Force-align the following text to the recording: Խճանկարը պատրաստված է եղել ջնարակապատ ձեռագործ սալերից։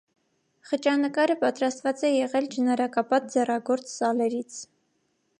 Խճանկարը 0.67 1.33
պատրաստված 1.43 2.01
է 2.09 2.11
եղել 2.13 2.47
ջնարակապատ 2.55 3.27
ձեռագործ 3.35 3.93
սալերից։ 3.99 4.57